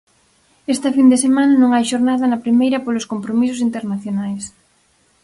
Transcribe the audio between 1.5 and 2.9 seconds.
non hai xornada na primeira